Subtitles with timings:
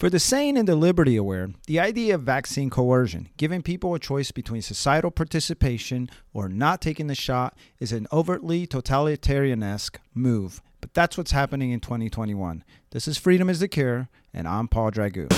[0.00, 3.98] For the sane and the liberty aware, the idea of vaccine coercion, giving people a
[3.98, 10.62] choice between societal participation or not taking the shot, is an overtly totalitarian esque move.
[10.80, 12.64] But that's what's happening in 2021.
[12.92, 15.28] This is Freedom is the Cure, and I'm Paul Dragu.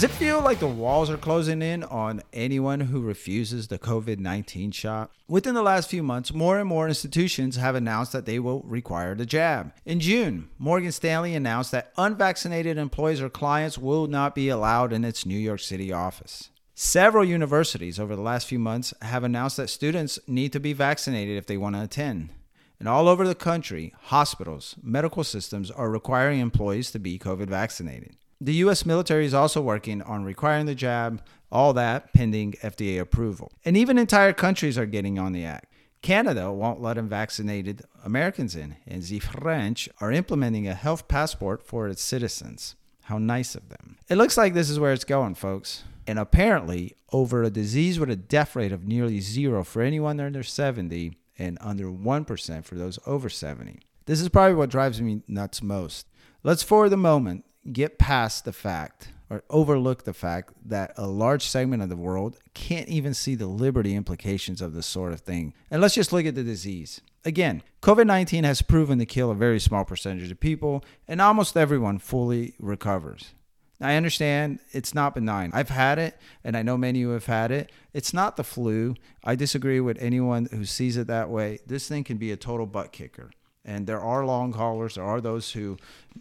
[0.00, 4.18] Does it feel like the walls are closing in on anyone who refuses the COVID
[4.18, 5.10] 19 shot?
[5.28, 9.14] Within the last few months, more and more institutions have announced that they will require
[9.14, 9.74] the jab.
[9.84, 15.04] In June, Morgan Stanley announced that unvaccinated employees or clients will not be allowed in
[15.04, 16.48] its New York City office.
[16.74, 21.36] Several universities over the last few months have announced that students need to be vaccinated
[21.36, 22.30] if they want to attend.
[22.78, 28.16] And all over the country, hospitals, medical systems are requiring employees to be COVID vaccinated.
[28.42, 28.86] The U.S.
[28.86, 33.52] military is also working on requiring the jab, all that pending FDA approval.
[33.66, 35.66] And even entire countries are getting on the act.
[36.00, 41.86] Canada won't let unvaccinated Americans in, and the French are implementing a health passport for
[41.88, 42.76] its citizens.
[43.02, 43.98] How nice of them.
[44.08, 45.82] It looks like this is where it's going, folks.
[46.06, 50.42] And apparently, over a disease with a death rate of nearly zero for anyone under
[50.42, 53.80] 70 and under 1% for those over 70.
[54.06, 56.06] This is probably what drives me nuts most.
[56.42, 61.46] Let's for the moment get past the fact or overlook the fact that a large
[61.46, 65.54] segment of the world can't even see the liberty implications of this sort of thing.
[65.70, 67.00] And let's just look at the disease.
[67.24, 71.56] Again, COVID 19 has proven to kill a very small percentage of people, and almost
[71.56, 73.32] everyone fully recovers.
[73.80, 75.50] I understand it's not benign.
[75.54, 77.72] I've had it, and I know many who have had it.
[77.94, 78.94] It's not the flu.
[79.24, 81.60] I disagree with anyone who sees it that way.
[81.66, 83.30] This thing can be a total butt kicker.
[83.64, 84.94] And there are long haulers.
[84.94, 85.76] There are those who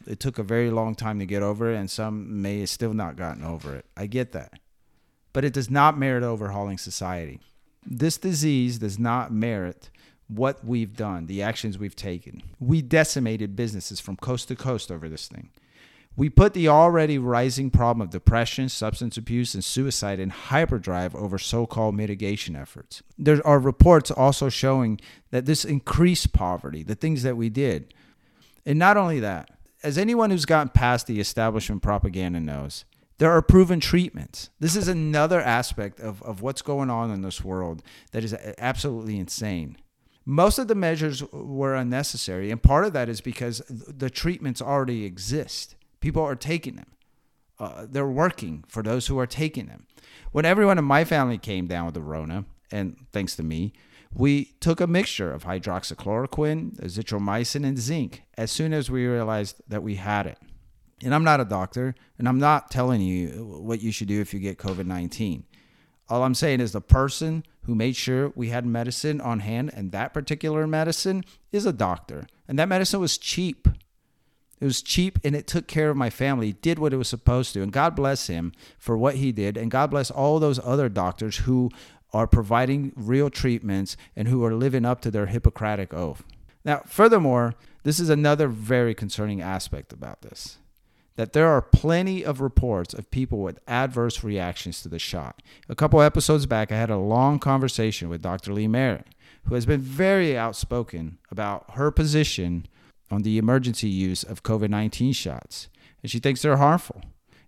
[0.06, 3.16] it took a very long time to get over it, and some may still not
[3.16, 3.86] gotten over it.
[3.96, 4.60] I get that.
[5.32, 7.40] But it does not merit overhauling society.
[7.86, 9.90] This disease does not merit
[10.28, 12.44] what we've done, the actions we've taken.
[12.60, 15.50] We decimated businesses from coast to coast over this thing.
[16.16, 21.38] We put the already rising problem of depression, substance abuse, and suicide in hyperdrive over
[21.38, 23.02] so called mitigation efforts.
[23.18, 25.00] There are reports also showing
[25.32, 27.94] that this increased poverty, the things that we did.
[28.66, 32.84] And not only that, as anyone who's gotten past the establishment propaganda knows,
[33.18, 34.50] there are proven treatments.
[34.60, 39.20] This is another aspect of, of what's going on in this world that is absolutely
[39.20, 39.78] insane.
[40.26, 45.06] Most of the measures were unnecessary, and part of that is because the treatments already
[45.06, 45.76] exist.
[46.00, 46.94] People are taking them.
[47.60, 49.86] Uh, they're working for those who are taking them.
[50.32, 53.74] When everyone in my family came down with the Rona, and thanks to me,
[54.14, 59.84] we took a mixture of hydroxychloroquine, azithromycin, and zinc as soon as we realized that
[59.84, 60.38] we had it.
[61.04, 64.34] And I'm not a doctor, and I'm not telling you what you should do if
[64.34, 65.46] you get COVID 19.
[66.10, 69.92] All I'm saying is the person who made sure we had medicine on hand, and
[69.92, 72.26] that particular medicine is a doctor.
[72.48, 73.68] And that medicine was cheap.
[74.60, 77.54] It was cheap and it took care of my family, did what it was supposed
[77.54, 77.62] to.
[77.62, 79.58] And God bless him for what he did.
[79.58, 81.70] And God bless all those other doctors who
[82.12, 86.24] are providing real treatments and who are living up to their Hippocratic oath.
[86.66, 87.54] Now, furthermore,
[87.84, 90.58] this is another very concerning aspect about this
[91.16, 95.42] that there are plenty of reports of people with adverse reactions to the shot.
[95.68, 98.54] A couple episodes back, I had a long conversation with Dr.
[98.54, 99.06] Lee Merritt,
[99.44, 102.68] who has been very outspoken about her position
[103.12, 105.70] on the emergency use of COVID 19 shots.
[106.02, 107.02] And she thinks they're harmful.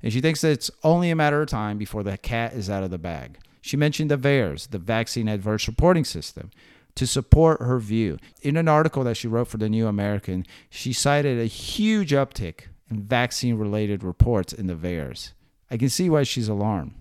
[0.04, 2.84] And she thinks that it's only a matter of time before the cat is out
[2.84, 3.38] of the bag.
[3.62, 6.50] She mentioned the VAERS, the Vaccine Adverse Reporting System,
[6.96, 8.18] to support her view.
[8.42, 12.62] In an article that she wrote for the New American, she cited a huge uptick
[12.90, 15.32] in vaccine related reports in the VAERS.
[15.70, 16.94] I can see why she's alarmed.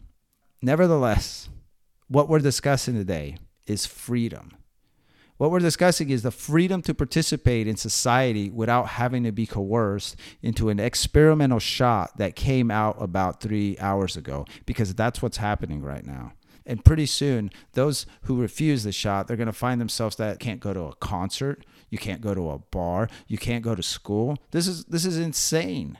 [0.62, 1.48] Nevertheless,
[2.08, 4.52] what we're discussing today is freedom.
[5.40, 10.16] What we're discussing is the freedom to participate in society without having to be coerced
[10.42, 15.80] into an experimental shot that came out about three hours ago, because that's what's happening
[15.80, 16.34] right now.
[16.66, 20.60] And pretty soon, those who refuse the shot, they're going to find themselves that can't
[20.60, 24.36] go to a concert, you can't go to a bar, you can't go to school.
[24.50, 25.96] This is this is insane.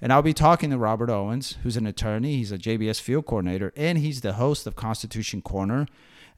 [0.00, 3.72] And I'll be talking to Robert Owens, who's an attorney, he's a JBS field coordinator,
[3.76, 5.86] and he's the host of Constitution Corner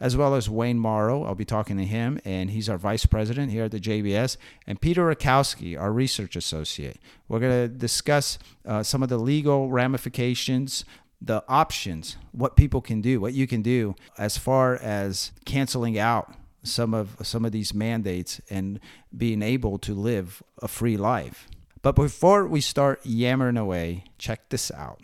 [0.01, 1.25] as well as Wayne Morrow.
[1.25, 4.37] I'll be talking to him, and he's our vice president here at the JBS,
[4.67, 6.99] and Peter Rykowski, our research associate.
[7.29, 10.85] We're going to discuss uh, some of the legal ramifications.
[11.23, 16.35] The options, what people can do, what you can do as far as canceling out
[16.63, 18.81] some of some of these mandates and
[19.17, 21.49] being able to live a free life.
[21.83, 25.01] But before we start yammering away, check this out.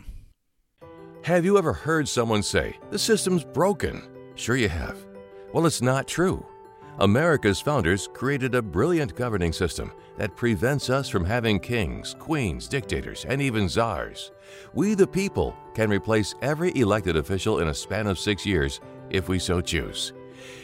[1.23, 4.10] Have you ever heard someone say, the system's broken?
[4.35, 4.97] Sure, you have.
[5.53, 6.45] Well, it's not true.
[6.99, 13.25] America's founders created a brilliant governing system that prevents us from having kings, queens, dictators,
[13.25, 14.31] and even czars.
[14.73, 19.29] We, the people, can replace every elected official in a span of six years if
[19.29, 20.13] we so choose.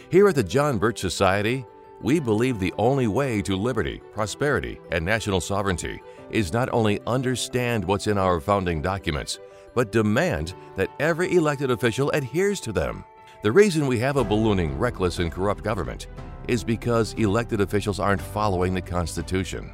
[0.09, 1.65] Here at the John Birch Society,
[2.01, 7.83] we believe the only way to liberty, prosperity, and national sovereignty is not only understand
[7.83, 9.39] what's in our founding documents,
[9.73, 13.03] but demand that every elected official adheres to them.
[13.43, 16.07] The reason we have a ballooning, reckless, and corrupt government
[16.47, 19.71] is because elected officials aren't following the Constitution.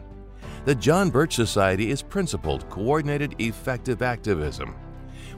[0.65, 4.75] The John Birch Society is principled, coordinated, effective activism.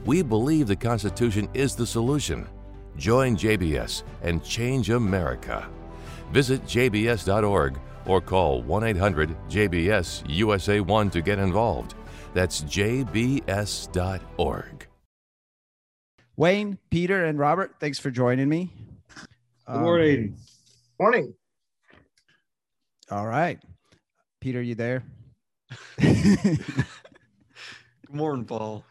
[0.04, 2.48] We believe the Constitution is the solution.
[2.96, 5.68] Join JBS and change America.
[6.32, 11.94] Visit jbs.org or call 1 800 JBS USA 1 to get involved.
[12.34, 13.44] That's jbs.org.
[16.36, 18.70] Wayne, Peter, and Robert, thanks for joining me.
[19.66, 20.36] Good morning.
[20.36, 20.36] Um,
[21.00, 21.34] morning.
[23.10, 23.58] All right.
[24.40, 25.02] Peter, are you there?
[26.00, 26.58] Good
[28.10, 28.84] morning, Paul.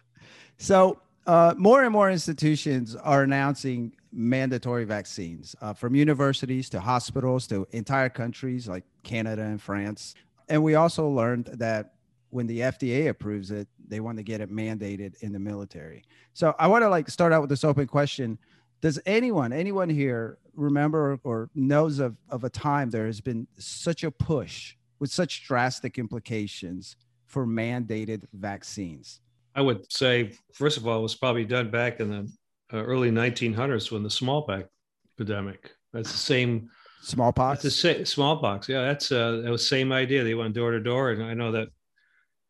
[0.57, 7.45] So, uh, more and more institutions are announcing mandatory vaccines uh, from universities to hospitals
[7.47, 10.15] to entire countries like Canada and France.
[10.49, 11.93] And we also learned that
[12.29, 16.03] when the FDA approves it, they want to get it mandated in the military.
[16.33, 18.37] So I want to like start out with this open question.
[18.81, 24.03] Does anyone, anyone here remember or knows of, of a time there has been such
[24.03, 26.95] a push with such drastic implications
[27.25, 29.21] for mandated vaccines?
[29.55, 32.31] I would say, first of all, it was probably done back in the
[32.73, 34.67] uh, early 1900s when the smallpox
[35.15, 35.71] epidemic.
[35.93, 36.69] That's the same
[37.01, 37.61] smallpox.
[37.61, 38.67] the same smallpox.
[38.67, 40.23] Yeah, that's uh, that was same idea.
[40.23, 41.69] They went door to door, and I know that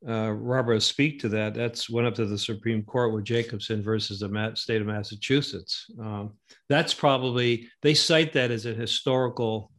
[0.07, 1.53] uh, Robert speak to that.
[1.53, 5.89] That's went up to the Supreme Court with Jacobson versus the state of Massachusetts.
[5.99, 6.33] Um,
[6.69, 9.71] that's probably they cite that as a historical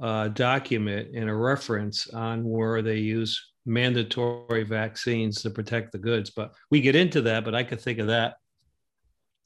[0.00, 6.30] uh, document and a reference on where they use mandatory vaccines to protect the goods.
[6.30, 7.44] But we get into that.
[7.44, 8.36] But I could think of that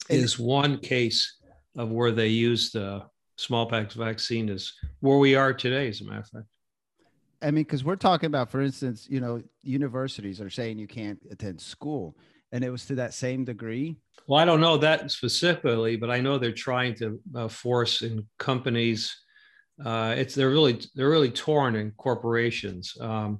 [0.09, 1.37] is one case
[1.77, 3.03] of where they use the
[3.37, 6.45] smallpox vaccine is where we are today, as a matter of fact.
[7.41, 11.19] I mean, because we're talking about, for instance, you know, universities are saying you can't
[11.31, 12.17] attend school,
[12.51, 13.97] and it was to that same degree.
[14.27, 18.27] Well, I don't know that specifically, but I know they're trying to uh, force in
[18.37, 19.15] companies.
[19.83, 23.39] Uh, it's they're really they're really torn in corporations um,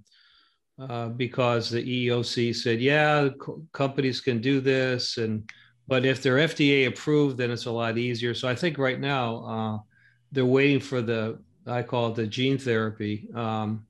[0.79, 5.49] uh, because the EEOC said, yeah, co- companies can do this, and
[5.87, 8.33] but if they're FDA approved, then it's a lot easier.
[8.33, 9.77] So I think right now uh,
[10.31, 13.27] they're waiting for the I call it the gene therapy.
[13.35, 13.85] Um,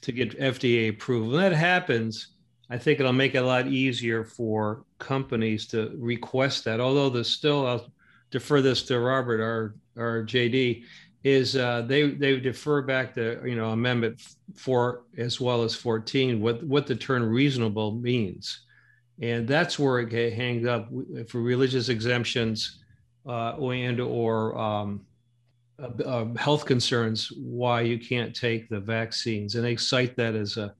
[0.00, 1.28] to get FDA approval.
[1.30, 2.28] When that happens,
[2.70, 6.80] I think it'll make it a lot easier for companies to request that.
[6.80, 7.90] Although there's still, I'll
[8.30, 9.40] defer this to Robert
[9.96, 10.84] or JD,
[11.22, 14.22] is uh, they they defer back to you know Amendment
[14.54, 18.60] four as well as fourteen what what the term reasonable means,
[19.20, 20.88] and that's where it hangs up
[21.28, 22.78] for religious exemptions
[23.26, 25.04] uh, and or um,
[25.80, 30.74] uh, health concerns why you can't take the vaccines, and they cite that as a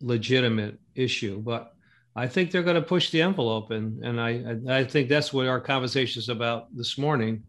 [0.00, 1.40] legitimate issue.
[1.40, 1.72] But
[2.16, 5.48] I think they're going to push the envelope, and and I I think that's what
[5.48, 7.42] our conversation is about this morning.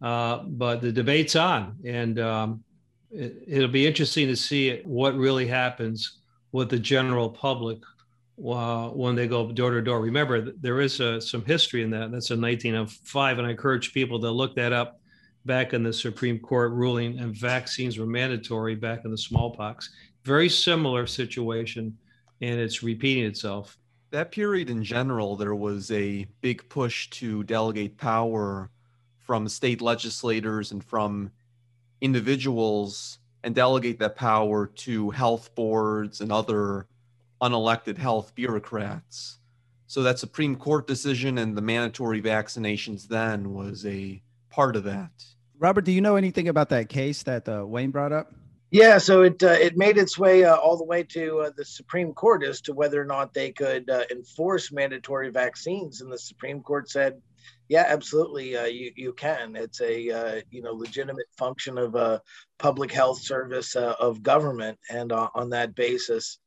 [0.00, 2.64] Uh, but the debate's on, and um,
[3.10, 6.18] it, will be interesting to see what really happens
[6.50, 7.78] with the general public
[8.44, 10.00] uh, when they go door to door.
[10.00, 12.10] Remember, there is uh, some history in that.
[12.10, 14.98] That's in 1905, and I encourage people to look that up
[15.44, 19.90] back in the Supreme Court ruling, and vaccines were mandatory back in the smallpox.
[20.24, 21.96] Very similar situation,
[22.40, 23.78] and it's repeating itself.
[24.10, 28.70] That period in general, there was a big push to delegate power
[29.18, 31.30] from state legislators and from
[32.00, 36.86] individuals and delegate that power to health boards and other
[37.40, 39.38] unelected health bureaucrats.
[39.86, 44.22] So that Supreme Court decision and the mandatory vaccinations then was a
[44.52, 45.10] part of that.
[45.58, 48.32] Robert, do you know anything about that case that uh, Wayne brought up?
[48.70, 51.64] Yeah, so it uh, it made its way uh, all the way to uh, the
[51.64, 56.18] Supreme Court as to whether or not they could uh, enforce mandatory vaccines, and the
[56.18, 57.20] Supreme Court said,
[57.68, 59.56] "Yeah, absolutely, uh, you you can.
[59.56, 62.22] It's a you know legitimate function of a
[62.58, 66.38] public health service of government, and on that basis,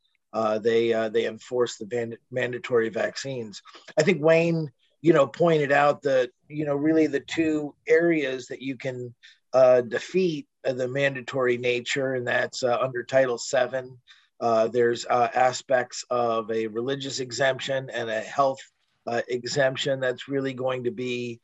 [0.61, 3.61] they they enforce the van- mandatory vaccines."
[3.99, 4.71] I think Wayne
[5.05, 9.13] you know, pointed out that, you know, really the two areas that you can
[9.53, 13.91] uh, defeat the mandatory nature, and that's uh, under Title VII
[14.39, 18.59] Uh, there's uh, aspects of a religious exemption and a health
[19.05, 21.39] uh, exemption that's really going to be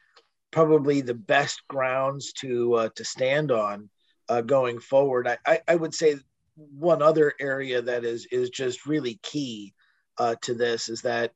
[0.49, 3.87] probably the best grounds to uh, to stand on
[4.47, 5.27] going forward.
[5.27, 6.15] I, I, I, would say
[6.55, 9.75] one other area that is is just really key
[10.41, 11.31] to this is that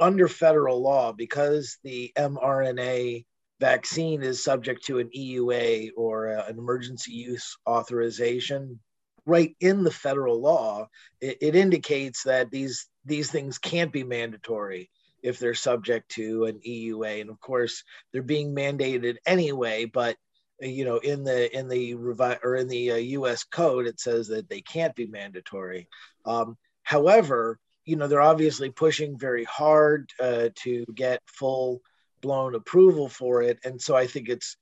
[0.00, 3.24] under federal law, because the mRNA
[3.60, 8.78] vaccine is subject to an EUA or uh, an emergency use authorization,
[9.26, 10.88] right in the federal law,
[11.20, 14.90] it, it indicates that these these things can't be mandatory
[15.22, 17.20] if they're subject to an EUA.
[17.20, 20.16] And of course, they're being mandated anyway, but
[20.60, 24.28] you know in the in the revi- or in the uh, US code it says
[24.28, 25.88] that they can't be mandatory.
[26.24, 31.80] Um, however, you know they're obviously pushing very hard uh, to get full
[32.20, 34.56] blown approval for it and so I think it's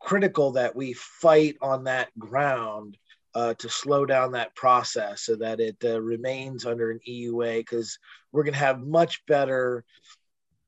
[0.00, 2.96] critical that we fight on that ground
[3.34, 7.98] uh, to slow down that process so that it uh, remains under an EUA because
[8.32, 9.84] we're going to have much better,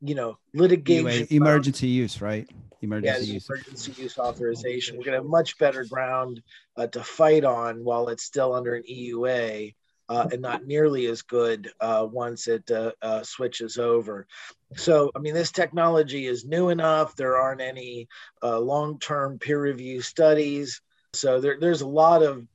[0.03, 1.27] you know, litigation.
[1.27, 2.47] EUA, emergency use, right?
[2.83, 3.49] Emergency yeah, use.
[3.49, 4.99] Emergency use authorization.
[4.99, 6.43] We're going to have much better ground
[6.77, 9.75] uh, to fight on while it's still under an EUA.
[10.09, 14.27] Uh, and not nearly as good uh, once it uh, uh, switches over.
[14.75, 17.15] So, I mean, this technology is new enough.
[17.15, 18.09] There aren't any
[18.43, 20.81] uh, long term peer review studies.
[21.13, 22.47] So, there, there's a lot of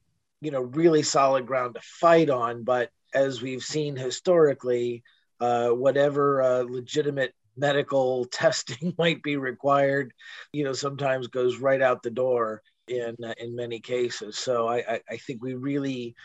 [0.44, 5.02] you know really solid ground to fight on but as we've seen historically
[5.40, 10.14] uh, whatever legitimate medical testing might be required
[10.52, 15.00] you know sometimes goes right out the door in in many cases so I, I,
[15.12, 16.16] I think we really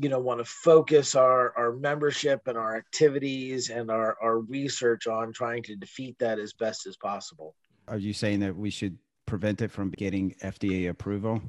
[0.00, 5.06] you know want to focus our our membership and our activities and our our research
[5.06, 7.54] on trying to defeat that as best as possible
[7.88, 11.40] are you saying that we should prevent it from getting fda approval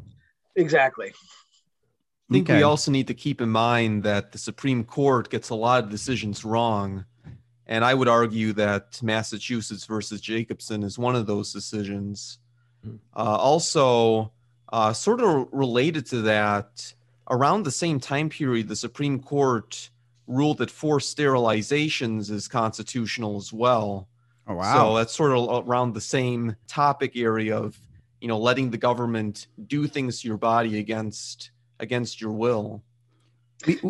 [0.56, 1.14] exactly
[2.30, 2.60] I think okay.
[2.60, 5.90] we also need to keep in mind that the Supreme Court gets a lot of
[5.90, 7.04] decisions wrong.
[7.68, 12.40] And I would argue that Massachusetts versus Jacobson is one of those decisions.
[12.86, 12.96] Hmm.
[13.14, 14.32] Uh, also,
[14.72, 16.94] uh, sort of related to that,
[17.32, 19.90] around the same time period, the Supreme Court
[20.28, 24.08] ruled that forced sterilizations is constitutional as well.
[24.48, 24.90] Oh, wow.
[24.90, 27.80] So that's sort of around the same topic area of,
[28.20, 32.84] you know, letting the government do things to your body against against your will.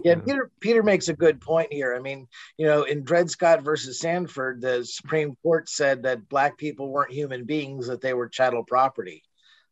[0.04, 1.96] Yeah, Peter Peter makes a good point here.
[1.96, 6.58] I mean, you know, in Dred Scott versus Sanford, the Supreme Court said that black
[6.58, 9.24] people weren't human beings; that they were chattel property.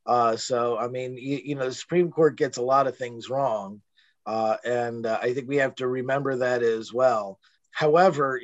[0.10, 3.30] Uh, so, I mean, you, you, know, the Supreme Court gets a lot of things
[3.30, 3.80] wrong,
[4.26, 7.38] uh, and uh, I think we have to remember that as well.
[7.70, 8.42] However,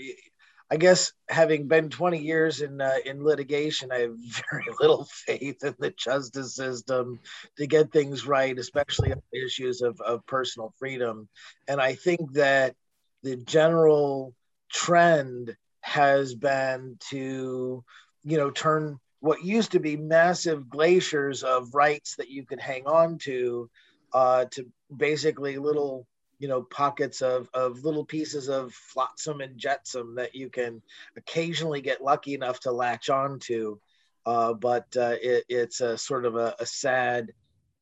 [0.69, 4.15] I guess having been 20 years in uh, in litigation, I have
[4.51, 7.19] very little faith in the justice system
[7.57, 11.27] to get things right, especially on issues of, of personal freedom.
[11.67, 12.75] And I think that
[13.23, 14.35] the general
[14.71, 17.83] trend has been to,
[18.23, 22.85] you know, turn what used to be massive glaciers of rights that you could hang
[22.85, 23.67] on to
[24.13, 26.05] uh, to basically little
[26.37, 30.79] you know pockets of of little pieces of flotsam and jetsam that you can
[31.17, 33.79] occasionally get lucky enough to latch on to.
[34.27, 37.31] Uh, but uh, it, it's a sort of a, a sad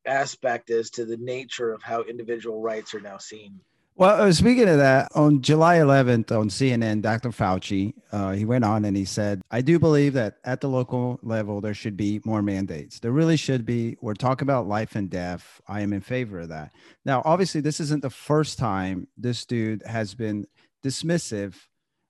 [0.06, 3.60] aspect as to the nature of how individual rights are now seen
[3.96, 7.30] well, uh, speaking of that, on July 11th on CNN, Dr.
[7.30, 11.20] Fauci, uh, he went on and he said, I do believe that at the local
[11.22, 13.00] level, there should be more mandates.
[13.00, 13.98] There really should be.
[14.02, 15.62] We're talking about life and death.
[15.68, 16.72] I am in favor of that.
[17.06, 20.48] Now, obviously, this isn't the first time this dude has been
[20.84, 21.56] dismissive.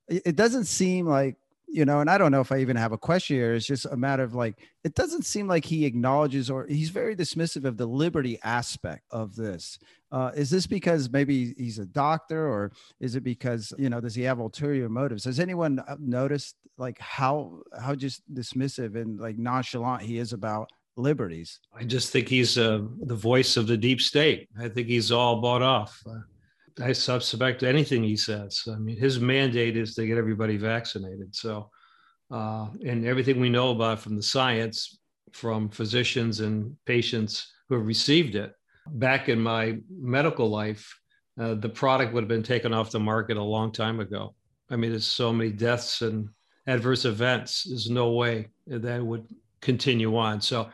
[0.08, 1.36] It doesn't seem like
[1.74, 3.56] you know, and I don't know if I even have a question here.
[3.56, 7.16] It's just a matter of like, it doesn't seem like he acknowledges or he's very
[7.16, 9.80] dismissive of the liberty aspect of this.
[10.12, 14.14] Uh, is this because maybe he's a doctor or is it because, you know, does
[14.14, 15.26] he have ulterior motives?
[15.26, 20.70] Has anyone uh, noticed like how, how just dismissive and like nonchalant he is about
[20.96, 21.60] liberties?
[21.74, 24.48] I just think he's uh, the voice of the deep state.
[24.62, 26.04] I think he's all bought off.
[26.82, 28.64] I suspect anything he says.
[28.68, 31.36] I mean, his mandate is to get everybody vaccinated.
[31.36, 31.70] So,
[32.32, 35.00] uh, and everything we know about from the science,
[35.34, 38.54] from physicians and patients who have received it,
[38.88, 41.00] back in my medical life,
[41.40, 44.36] uh, the product would have been taken off the market a long time ago.
[44.70, 46.30] I mean, there's so many deaths and
[46.68, 47.64] adverse events.
[47.64, 49.28] There's no way that would
[49.62, 50.42] continue on.
[50.42, 50.70] So,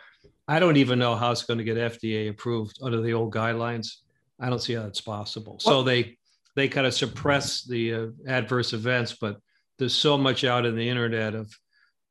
[0.50, 3.98] I don't even know how it's going to get FDA approved under the old guidelines.
[4.39, 5.60] I don't see how that's possible.
[5.60, 6.17] So they
[6.55, 9.38] they kind of suppress the uh, adverse events, but
[9.77, 11.53] there's so much out in the internet of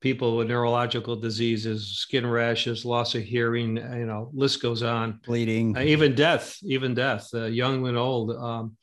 [0.01, 5.21] people with neurological diseases, skin rashes, loss of hearing, you know, list goes on.
[5.27, 8.31] Bleeding, uh, even death, even death, uh, young and old.
[8.31, 8.77] Um,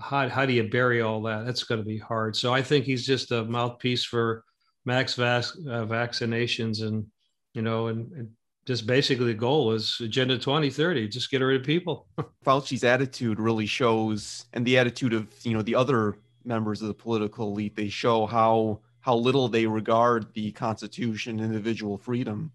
[0.00, 1.44] how, how do you bury all that?
[1.44, 2.34] That's going to be hard.
[2.34, 4.44] So I think he's just a mouthpiece for
[4.86, 7.06] max vac- uh, vaccinations and,
[7.52, 8.30] you know, and, and
[8.64, 12.06] just basically the goal is agenda 2030 just get rid of people.
[12.44, 16.94] Fauci's attitude really shows and the attitude of you know the other members of the
[16.94, 22.52] political elite they show how how little they regard the constitution individual freedom.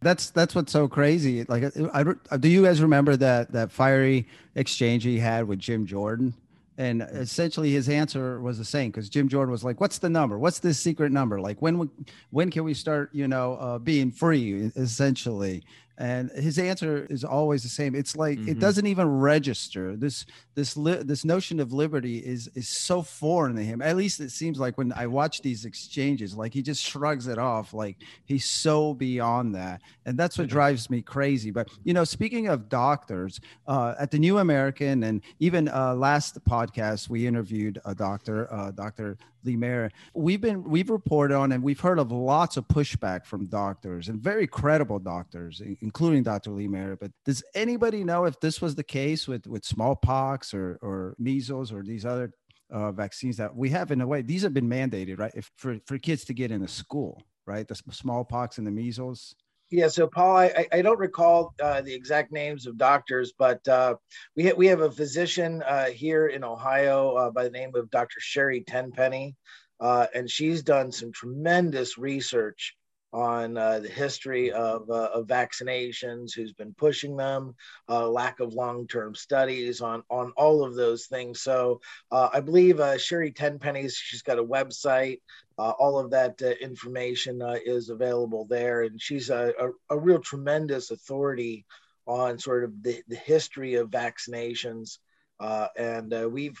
[0.00, 1.44] That's that's what's so crazy.
[1.44, 5.86] Like I, I, do you guys remember that that fiery exchange he had with jim
[5.86, 6.34] jordan
[6.82, 10.38] and essentially his answer was the same because jim jordan was like what's the number?
[10.38, 11.40] What's this secret number?
[11.40, 11.90] Like when
[12.30, 15.64] when can we start you know uh, being free essentially
[15.98, 17.94] and his answer is always the same.
[17.94, 18.48] It's like mm-hmm.
[18.48, 19.96] it doesn't even register.
[19.96, 23.82] This this li- this notion of liberty is is so foreign to him.
[23.82, 27.38] At least it seems like when i watch these exchanges like he just shrugs it
[27.38, 29.82] off like he's so beyond that.
[30.06, 31.50] And that's what drives me crazy.
[31.50, 36.42] But you know speaking of doctors uh, at the new american and even uh, last
[36.44, 39.92] podcast we interviewed a doctor uh, dr Lee Merritt.
[40.14, 44.20] We've been we've reported on and we've heard of lots of pushback from doctors and
[44.20, 46.52] very credible doctors, including Dr.
[46.52, 47.00] Lee Merritt.
[47.00, 51.72] But does anybody know if this was the case with with smallpox or or measles
[51.72, 52.32] or these other
[52.70, 54.22] uh, vaccines that we have in a way?
[54.22, 55.32] These have been mandated, right?
[55.34, 57.66] If for for kids to get into school, right?
[57.66, 59.34] The smallpox and the measles.
[59.70, 63.94] Yeah, so Paul, I, I don't recall uh, the exact names of doctors, but uh,
[64.36, 67.90] we, ha- we have a physician uh, here in Ohio uh, by the name of
[67.90, 68.20] Dr.
[68.20, 69.34] Sherry Tenpenny,
[69.80, 72.76] uh, and she's done some tremendous research
[73.12, 77.54] on uh, the history of, uh, of, vaccinations, who's been pushing them,
[77.88, 81.42] uh, lack of long-term studies on on all of those things.
[81.42, 85.20] So uh, I believe uh, Sherry Tenpenny's she's got a website.
[85.58, 90.90] Uh, all of that information is available there, and she's a, a, a, real tremendous
[90.90, 91.66] authority
[92.06, 94.98] on sort of the, the history of vaccinations.
[95.38, 96.60] and we've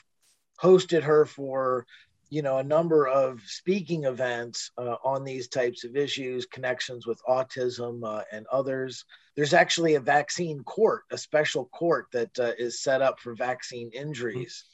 [0.62, 1.86] hosted her for
[2.32, 7.20] you know a number of speaking events uh, on these types of issues connections with
[7.28, 9.04] autism uh, and others.
[9.36, 13.90] There's actually a vaccine court a special court that uh, is set up for vaccine
[13.92, 14.64] injuries.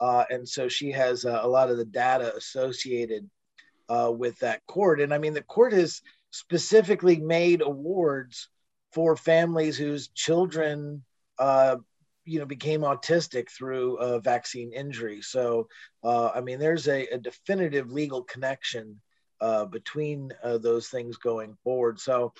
[0.00, 3.30] Uh, and so she has uh, a lot of the data associated
[3.88, 5.00] uh, with that court.
[5.00, 8.48] And i mean the court has specifically made awards
[8.92, 11.04] for families whose children
[12.24, 15.22] you know became autistic through a vaccine injury.
[15.22, 15.68] So
[16.02, 19.00] uh, i mean there's a, a definitive legal connection
[19.40, 22.00] uh, between uh, those things going forward.
[22.00, 22.32] So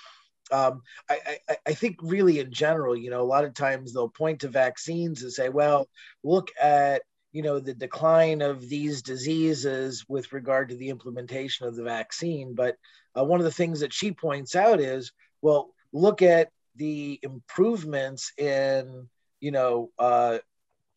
[0.51, 4.09] um, I, I, I, think really in general you know a lot of times they'll
[4.09, 5.89] point to vaccines and say well
[6.23, 11.75] look at you know the decline of these diseases with regard to the implementation of
[11.75, 12.55] the vaccine.
[12.55, 12.77] But
[13.17, 18.31] uh, one of the things that she points out is well look at the improvements
[18.37, 20.37] in you know, uh,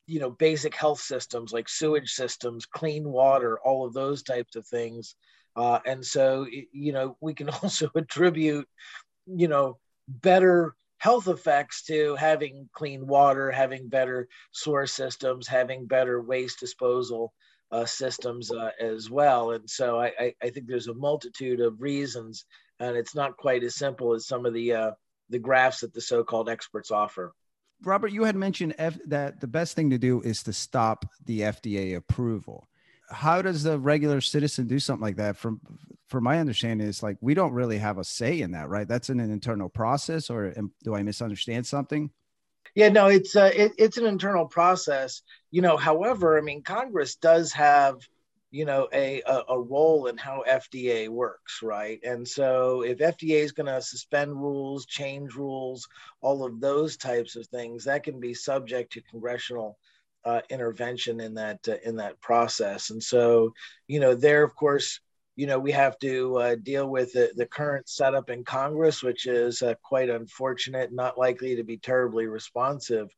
[0.06, 4.66] you know, basic health systems like sewage systems, clean water, all of those types of
[4.66, 5.14] things.
[5.54, 8.66] Uh, and so, you know, we can also attribute,
[9.26, 16.20] you know, better health effects to having clean water, having better sewer systems, having better
[16.20, 17.32] waste disposal
[17.70, 19.52] uh, systems uh, as well.
[19.52, 22.46] And so I, I, think there's a multitude of reasons,
[22.80, 24.90] and it's not quite as simple as some of the uh,
[25.28, 27.34] the graphs that the so-called experts offer.
[27.84, 31.40] Robert, you had mentioned F- that the best thing to do is to stop the
[31.40, 32.68] FDA approval.
[33.10, 35.36] How does the regular citizen do something like that?
[35.36, 35.60] From
[36.08, 38.88] from my understanding, it's like we don't really have a say in that, right?
[38.88, 42.10] That's in an internal process, or am, do I misunderstand something?
[42.74, 45.22] Yeah, no, it's uh, it, it's an internal process.
[45.50, 47.96] You know, however, I mean, Congress does have
[48.50, 52.00] you know a, a, a role in how fda works right?
[52.04, 55.88] And so if fda is going to suspend rules change rules
[56.20, 59.78] all of those types of things that can be subject to congressional
[60.24, 62.90] uh, intervention in that uh, in that process.
[62.90, 63.52] And so
[63.86, 65.00] you know there of course
[65.36, 69.26] you know we have to uh, deal with the, the current setup in congress which
[69.26, 73.08] is uh, quite unfortunate not likely to be terribly responsive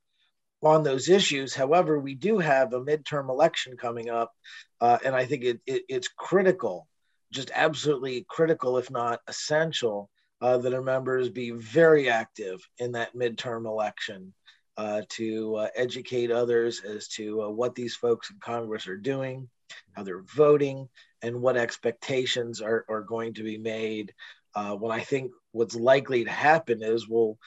[0.62, 1.55] on those issues.
[1.55, 4.33] However, we do have a midterm election coming up,
[4.81, 6.87] uh, and I think it, it, it's critical,
[7.33, 10.11] just absolutely critical, if not essential,
[10.42, 14.33] uh, that our members be very active in that midterm election
[14.77, 19.49] uh, to uh, educate others as to uh, what these folks in Congress are doing,
[19.92, 20.88] how they're voting,
[21.23, 24.14] and what expectations are, are going to be made.
[24.55, 27.38] Uh, when I think what's likely to happen is we'll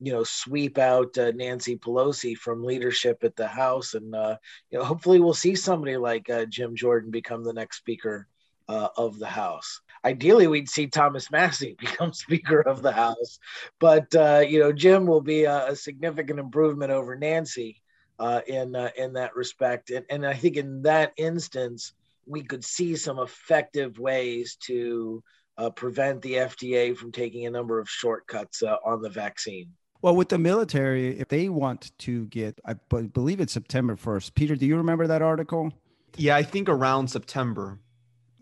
[0.00, 4.36] you know sweep out uh, Nancy Pelosi from leadership at the House, and uh,
[4.70, 8.26] you know hopefully we'll see somebody like uh, Jim Jordan become the next Speaker
[8.68, 9.80] uh, of the House.
[10.04, 13.38] Ideally, we'd see Thomas Massie become Speaker of the House,
[13.80, 17.80] but uh, you know Jim will be a, a significant improvement over Nancy.
[18.18, 19.90] uh, in in that respect.
[19.90, 21.92] And, and I think in that instance,
[22.26, 25.22] we could see some effective ways to
[25.56, 29.70] uh, prevent the FDA from taking a number of shortcuts uh, on the vaccine.
[30.00, 34.34] Well, with the military, if they want to get, I believe it's September 1st.
[34.34, 35.72] Peter, do you remember that article?
[36.16, 37.80] Yeah, I think around September.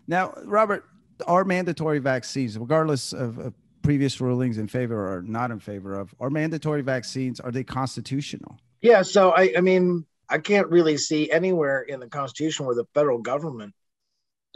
[0.07, 0.85] Now, Robert,
[1.25, 6.13] our mandatory vaccines, regardless of, of previous rulings in favor or not in favor of,
[6.19, 8.59] are mandatory vaccines, are they constitutional?
[8.81, 12.85] Yeah, so I, I mean, I can't really see anywhere in the Constitution where the
[12.93, 13.73] federal government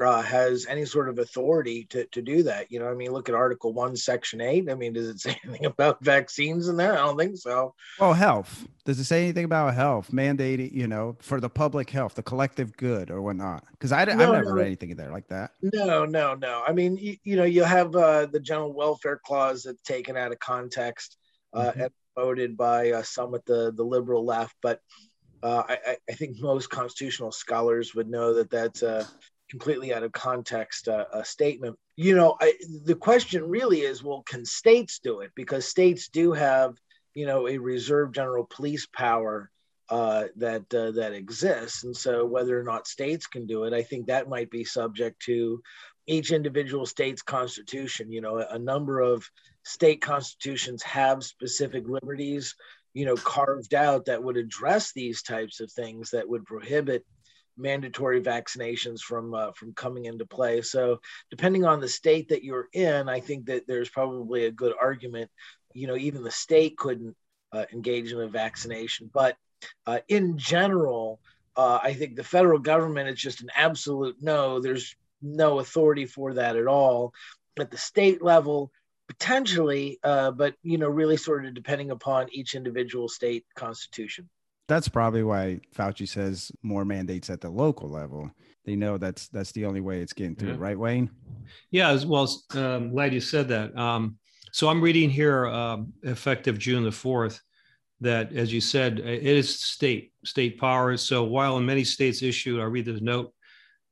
[0.06, 2.72] uh, has any sort of authority to, to do that.
[2.72, 4.70] You know, I mean, look at Article One, Section Eight.
[4.70, 6.94] I mean, does it say anything about vaccines in there?
[6.94, 7.76] I don't think so.
[8.00, 8.68] Oh, health.
[8.86, 10.72] Does it say anything about health mandating?
[10.72, 13.66] You know, for the public health, the collective good, or whatnot?
[13.72, 14.52] Because I, no, I've never no.
[14.52, 15.52] read anything in there like that.
[15.62, 16.64] No, no, no.
[16.66, 20.32] I mean, you, you know, you have uh, the general welfare clause that's taken out
[20.32, 21.18] of context
[21.54, 21.82] uh, mm-hmm.
[21.82, 24.80] and voted by uh, some at the the liberal left, but.
[25.44, 29.10] Uh, I, I, think most constitutional scholars would know that that's a
[29.52, 31.78] completely out of context uh, a statement.
[31.98, 32.54] You know, I,
[32.86, 35.32] the question really is, well, can states do it?
[35.36, 36.74] Because states do have,
[37.14, 39.52] you know, a reserve general police power
[39.90, 43.84] uh, that uh, that exists, and so whether or not states can do it, I
[43.84, 45.62] think that might be subject to
[46.08, 48.10] each individual state's constitution.
[48.10, 49.30] You know, a number of
[49.64, 52.56] state constitutions have specific liberties,
[52.94, 57.06] you know, carved out that would address these types of things that would prohibit
[57.62, 60.62] mandatory vaccinations from uh, from coming into play.
[60.62, 64.74] So depending on the state that you're in, I think that there's probably a good
[64.80, 65.30] argument.
[65.74, 67.16] You know, even the state couldn't
[67.52, 69.38] uh, engage in a vaccination, but
[69.86, 71.20] uh, in general,
[71.56, 74.60] uh, I think the federal government is just an absolute no.
[74.60, 77.14] There's no authority for that at all.
[77.60, 78.72] At the state level,
[79.08, 84.30] potentially, uh, but you know, really sort of depending upon each individual state constitution
[84.72, 88.32] that's probably why Fauci says more mandates at the local level.
[88.66, 90.58] They know that's that's the only way it's getting through, yeah.
[90.60, 91.10] right, Wayne?
[91.72, 92.30] Yeah, as well.
[92.54, 93.78] Um, glad you said that.
[93.78, 94.18] Um,
[94.54, 97.42] so I'm reading here, um, effective June the fourth,
[98.00, 101.02] that as you said, it is state state powers.
[101.02, 103.34] So while in many states issued, I read the note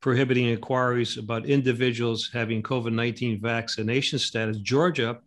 [0.00, 5.18] prohibiting inquiries about individuals having COVID 19 vaccination status, Georgia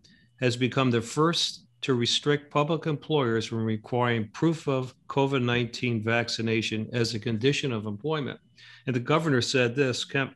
[0.42, 6.90] has become the first to restrict public employers from requiring proof of COVID 19 vaccination
[6.94, 8.40] as a condition of employment.
[8.88, 10.34] And the governor said this Kemp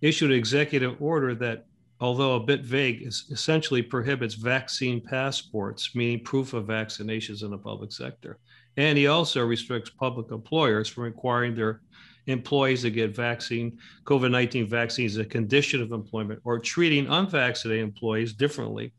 [0.00, 1.66] issued an executive order that,
[2.00, 7.92] although a bit vague, essentially prohibits vaccine passports, meaning proof of vaccinations in the public
[7.92, 8.38] sector.
[8.78, 11.82] And he also restricts public employers from requiring their
[12.28, 17.84] employees to get vaccine, COVID 19 vaccines as a condition of employment or treating unvaccinated
[17.84, 18.92] employees differently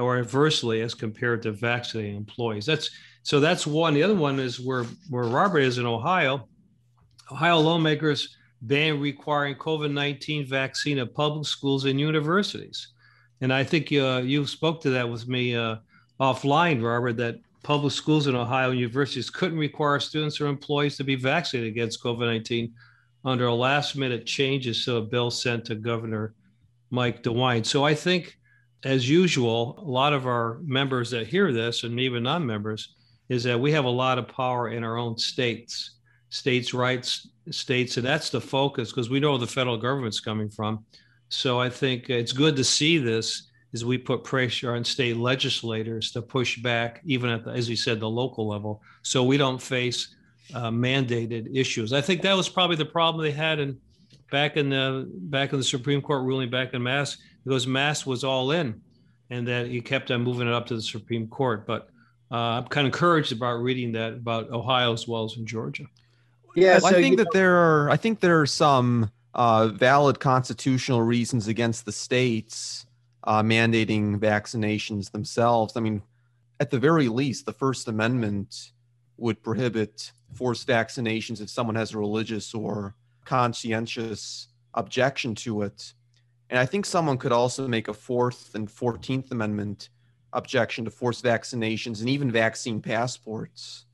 [0.00, 2.66] or adversely as compared to vaccinated employees.
[2.66, 2.90] That's
[3.22, 3.94] so that's one.
[3.94, 6.48] The other one is where where Robert is in Ohio.
[7.30, 12.88] Ohio lawmakers ban requiring COVID nineteen vaccine at public schools and universities,
[13.40, 15.76] and I think uh, you spoke to that with me uh,
[16.18, 17.16] offline, Robert.
[17.18, 22.02] That public schools in Ohio universities couldn't require students or employees to be vaccinated against
[22.02, 22.72] COVID nineteen
[23.24, 26.34] under a last minute changes to a bill sent to Governor
[26.90, 27.64] Mike DeWine.
[27.66, 28.38] So I think
[28.84, 32.94] as usual, a lot of our members that hear this, and even non members,
[33.28, 35.92] is that we have a lot of power in our own states,
[36.30, 37.96] states' rights, states.
[37.96, 40.84] And that's the focus because we know the federal government's coming from.
[41.28, 46.10] So I think it's good to see this as we put pressure on state legislators
[46.12, 49.62] to push back, even at the, as you said, the local level, so we don't
[49.62, 50.16] face
[50.54, 51.92] uh, mandated issues.
[51.92, 53.78] I think that was probably the problem they had in
[54.30, 58.24] back in the back in the Supreme Court ruling back in Mass because Mass was
[58.24, 58.80] all in,
[59.30, 61.66] and that he kept on moving it up to the Supreme Court.
[61.66, 61.88] But
[62.30, 65.84] uh, I'm kind of encouraged about reading that about Ohio as well as in Georgia.
[66.54, 67.90] Yeah, so I think that there are.
[67.90, 72.86] I think there are some uh, valid constitutional reasons against the states
[73.24, 75.76] uh, mandating vaccinations themselves.
[75.76, 76.02] I mean,
[76.58, 78.72] at the very least, the First Amendment
[79.16, 85.92] would prohibit forced vaccinations if someone has a religious or conscientious objection to it.
[86.50, 89.88] And I think someone could also make a fourth and 14th Amendment
[90.32, 93.86] objection to forced vaccinations and even vaccine passports.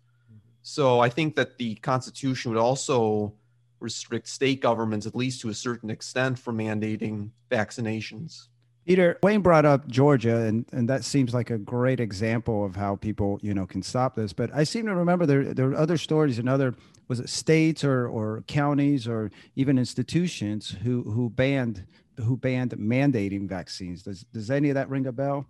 [0.62, 3.34] So I think that the Constitution would also
[3.78, 8.48] restrict state governments, at least to a certain extent, from mandating vaccinations.
[8.86, 12.94] Peter, Wayne brought up Georgia, and, and that seems like a great example of how
[12.94, 14.32] people, you know, can stop this.
[14.32, 16.72] But I seem to remember there there are other stories in other
[17.08, 21.84] was it states or or counties or even institutions who who banned
[22.18, 24.04] who banned mandating vaccines.
[24.04, 25.46] Does does any of that ring a bell?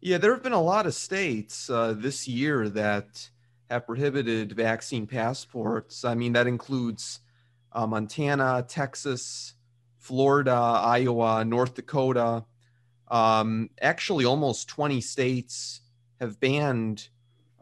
[0.00, 3.30] Yeah, there have been a lot of states uh, this year that
[3.70, 6.04] have prohibited vaccine passports.
[6.04, 7.20] I mean, that includes
[7.72, 9.54] uh, Montana, Texas,
[9.98, 12.44] Florida, Iowa, North Dakota.
[13.08, 15.80] Um, actually, almost 20 states
[16.20, 17.08] have banned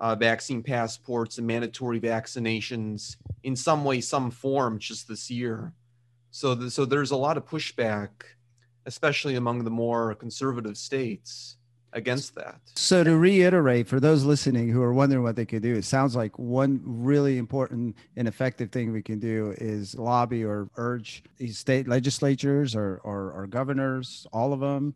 [0.01, 5.73] uh, vaccine passports and mandatory vaccinations in some way, some form, just this year.
[6.31, 8.11] So, the, so there's a lot of pushback,
[8.87, 11.57] especially among the more conservative states
[11.95, 12.61] against that.
[12.75, 16.17] So to reiterate for those listening who are wondering what they could do, it sounds
[16.17, 21.57] like one really important and effective thing we can do is lobby or urge these
[21.57, 24.95] state legislatures or or, or governors, all of them.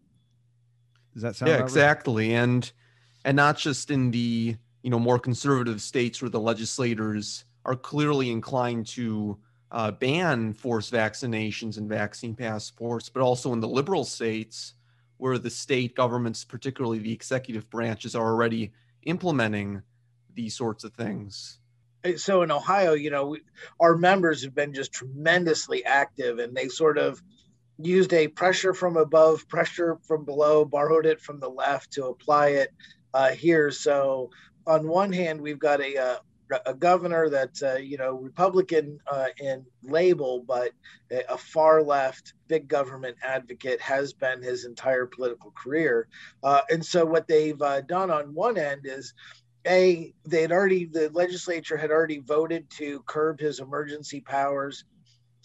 [1.19, 1.51] Does that sound?
[1.51, 2.43] Yeah, exactly, right?
[2.43, 2.73] and
[3.25, 8.31] and not just in the you know more conservative states where the legislators are clearly
[8.31, 9.37] inclined to
[9.73, 14.75] uh, ban forced vaccinations and vaccine passports, but also in the liberal states
[15.17, 18.71] where the state governments, particularly the executive branches, are already
[19.03, 19.83] implementing
[20.35, 21.59] these sorts of things.
[22.17, 23.41] So in Ohio, you know, we,
[23.81, 27.21] our members have been just tremendously active and they sort of
[27.79, 32.49] used a pressure from above, pressure from below, borrowed it from the left to apply
[32.49, 32.73] it
[33.15, 33.71] uh, here.
[33.71, 34.31] So
[34.67, 36.17] on one hand, we've got a, uh,
[36.67, 40.73] a governor that's uh, you know Republican uh, in label, but
[41.11, 46.09] a far left big government advocate has been his entire political career.
[46.43, 49.15] Uh, and so what they've uh, done on one end is.
[49.67, 54.85] A, they had already, the legislature had already voted to curb his emergency powers.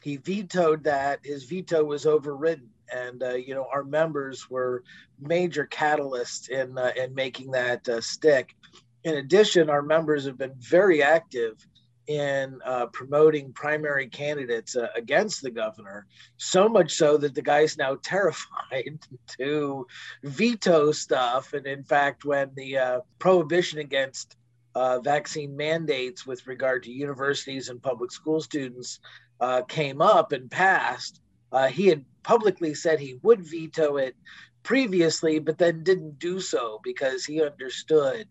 [0.03, 1.19] He vetoed that.
[1.23, 4.83] His veto was overridden and uh, you know our members were
[5.19, 8.55] major catalysts in uh, in making that uh, stick
[9.03, 11.65] in addition, our members have been very active
[12.07, 16.05] in uh, promoting primary candidates uh, against the governor,
[16.37, 18.99] so much so that the guy's now terrified
[19.39, 19.87] to
[20.23, 21.53] veto stuff.
[21.53, 24.35] And in fact, when the uh, prohibition against
[24.75, 28.99] uh, vaccine mandates with regard to universities and public school students
[29.39, 34.15] uh, came up and passed, uh, he had publicly said he would veto it
[34.63, 38.27] previously, but then didn't do so because he understood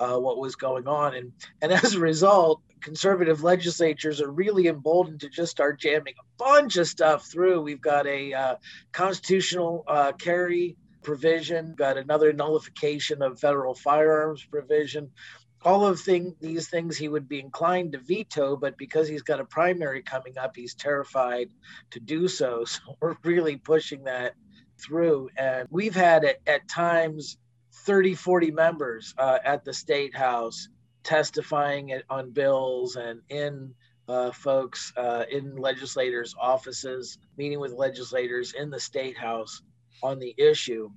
[0.00, 1.14] uh, what was going on.
[1.14, 6.42] And, and as a result, conservative legislatures are really emboldened to just start jamming a
[6.42, 7.62] bunch of stuff through.
[7.62, 8.54] We've got a uh,
[8.92, 15.10] constitutional uh, carry provision, got another nullification of federal firearms provision.
[15.64, 19.40] All of thing, these things he would be inclined to veto, but because he's got
[19.40, 21.48] a primary coming up, he's terrified
[21.90, 22.64] to do so.
[22.74, 24.34] So we're really pushing that
[24.78, 25.30] through.
[25.36, 27.38] And we've had at, at times
[27.86, 30.68] 30, 40 members uh, at the state house
[31.02, 33.74] testifying on bills and in
[34.08, 39.62] uh, folks uh, in legislators' offices, meeting with legislators in the state house
[40.02, 40.90] on the issue.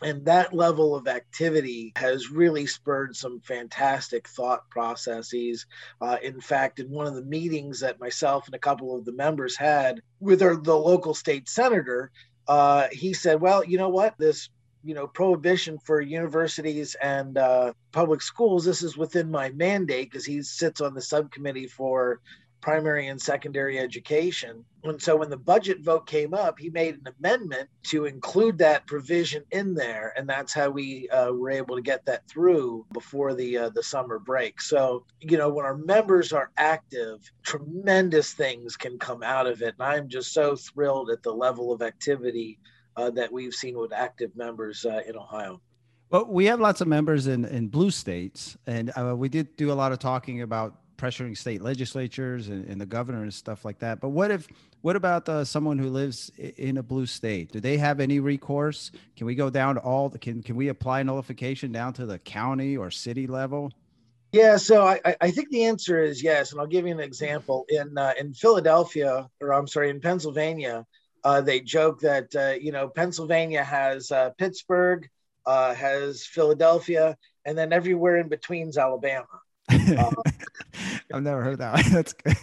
[0.00, 5.66] And that level of activity has really spurred some fantastic thought processes.
[6.00, 9.12] Uh, in fact, in one of the meetings that myself and a couple of the
[9.12, 12.10] members had with our, the local state senator,
[12.48, 14.16] uh, he said, Well, you know what?
[14.18, 14.48] This
[14.84, 20.24] you know prohibition for universities and uh, public schools this is within my mandate because
[20.24, 22.20] he sits on the subcommittee for
[22.62, 24.64] primary and secondary education.
[24.84, 28.86] And so when the budget vote came up he made an amendment to include that
[28.86, 30.14] provision in there.
[30.16, 33.82] And that's how we uh, were able to get that through before the uh, the
[33.82, 34.60] summer break.
[34.60, 39.74] So you know when our members are active tremendous things can come out of it.
[39.78, 42.58] And i'm just so thrilled at the level of activity
[42.96, 45.60] uh, that we've seen with active members uh, in Ohio.
[46.10, 49.72] Well, we have lots of members in, in blue states, and uh, we did do
[49.72, 53.80] a lot of talking about pressuring state legislatures and, and, the governor and stuff like
[53.80, 54.00] that.
[54.00, 54.46] But what if,
[54.82, 57.50] what about uh, someone who lives in a blue state?
[57.50, 58.92] Do they have any recourse?
[59.16, 60.08] Can we go down to all?
[60.08, 63.72] The, can can we apply nullification down to the county or city level?
[64.30, 67.66] Yeah, so I, I think the answer is yes, and I'll give you an example.
[67.68, 70.86] In uh, in Philadelphia, or I'm sorry, in Pennsylvania,
[71.24, 75.08] uh, they joke that uh, you know Pennsylvania has uh, Pittsburgh,
[75.46, 79.26] uh, has Philadelphia, and then everywhere in between's Alabama.
[81.12, 81.84] I've never heard that.
[81.92, 82.36] That's good.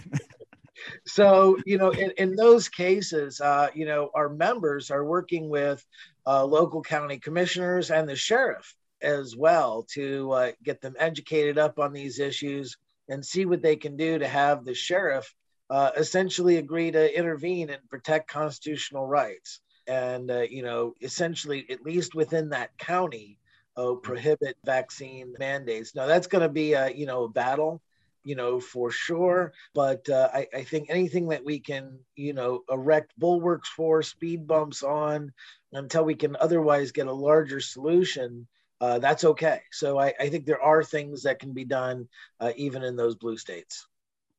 [1.05, 5.85] so you know, in, in those cases, uh, you know, our members are working with
[6.25, 11.93] uh, local county commissioners and the sheriff as well to get them educated up on
[11.93, 12.77] these issues
[13.07, 15.33] and see what they can do to have the sheriff
[15.69, 19.59] uh, essentially agree to intervene and protect constitutional rights.
[19.87, 23.39] And, uh, you know, essentially, at least within that county,
[23.75, 25.95] uh, prohibit vaccine mandates.
[25.95, 27.81] Now, that's going to be a, you know, a battle,
[28.23, 29.53] you know, for sure.
[29.73, 34.47] But uh, I, I think anything that we can, you know, erect bulwarks for, speed
[34.47, 35.31] bumps on,
[35.73, 38.47] until we can otherwise get a larger solution
[38.81, 39.61] uh, that's okay.
[39.71, 42.07] So I, I, think there are things that can be done
[42.39, 43.85] uh, even in those blue states.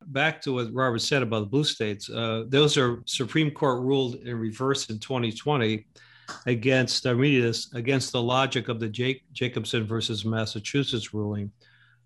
[0.07, 4.15] Back to what Robert said about the blue states, uh, those are Supreme Court ruled
[4.15, 5.85] in reverse in 2020
[6.47, 11.51] against I read this against the logic of the Jake, Jacobson versus Massachusetts ruling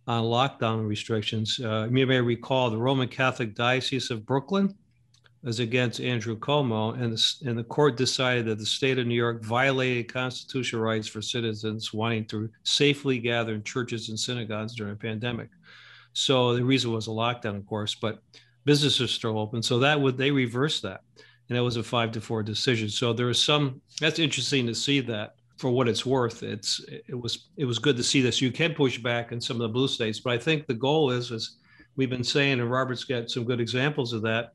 [0.07, 1.59] on lockdown restrictions.
[1.59, 4.75] Uh, you may recall the Roman Catholic Diocese of Brooklyn
[5.45, 9.13] was against Andrew Cuomo, and the, and the court decided that the state of New
[9.13, 14.93] York violated constitutional rights for citizens wanting to safely gather in churches and synagogues during
[14.93, 15.49] a pandemic.
[16.13, 18.23] So the reason was a lockdown, of course, but
[18.65, 19.61] businesses still open.
[19.61, 21.01] So that would they reversed that,
[21.49, 22.89] and that was a five to four decision.
[22.89, 23.81] So there was some.
[24.01, 26.43] That's interesting to see that for what it's worth.
[26.43, 28.41] It's it was it was good to see this.
[28.41, 31.11] You can push back in some of the blue states, but I think the goal
[31.11, 31.57] is is
[31.95, 34.53] we've been saying, and Robert's got some good examples of that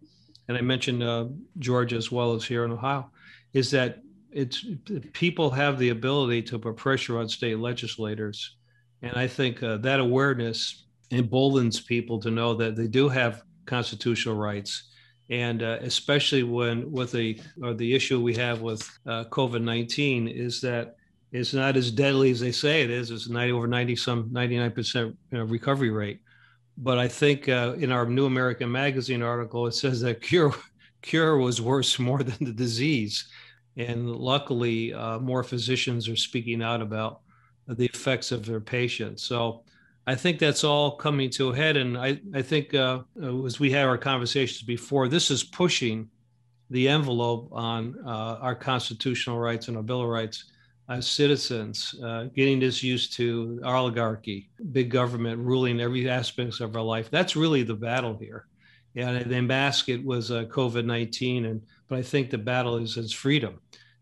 [0.51, 1.27] and I mentioned uh,
[1.61, 3.09] Georgia as well as here in Ohio,
[3.53, 4.67] is that it's
[5.13, 8.57] people have the ability to put pressure on state legislators,
[9.01, 14.35] and I think uh, that awareness emboldens people to know that they do have constitutional
[14.35, 14.90] rights,
[15.31, 20.29] and uh, especially when with the or the issue we have with uh, COVID nineteen
[20.29, 20.97] is that
[21.33, 23.13] it's not as deadly as they say it is.
[23.13, 26.21] It's 90 over 90 some 99 percent recovery rate
[26.83, 30.55] but I think uh, in our New American Magazine article, it says that cure
[31.03, 33.27] cure was worse more than the disease,
[33.77, 37.21] and luckily, uh, more physicians are speaking out about
[37.69, 39.23] the effects of their patients.
[39.23, 39.63] So.
[40.11, 43.03] I think that's all coming to a head, and I, I think uh,
[43.47, 46.09] as we had our conversations before, this is pushing
[46.69, 50.47] the envelope on uh, our constitutional rights and our Bill of Rights
[50.89, 56.83] as citizens, uh, getting us used to oligarchy, big government ruling every aspect of our
[56.83, 57.09] life.
[57.09, 58.47] That's really the battle here.
[58.97, 61.45] And they mask it was uh, COVID 19.
[61.45, 63.61] And, but I think the battle is, is freedom.